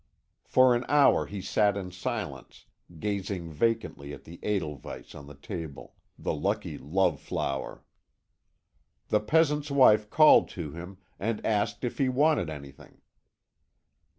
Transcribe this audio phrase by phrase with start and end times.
[0.45, 2.65] For an hour he sat in silence,
[2.97, 7.83] gazing vacantly at the edelweiss on the table, the lucky love flower.
[9.09, 13.01] The peasant's wife called to him, and asked if he wanted anything.